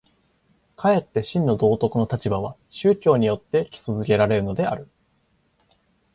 [0.77, 4.89] かえって真の道徳の立場は宗教によって基礎附けられるのである。